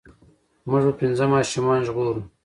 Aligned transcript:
مونږ 0.69 0.83
به 0.87 0.93
پنځه 1.01 1.25
ماشومان 1.33 1.79
ژغورو. 1.87 2.21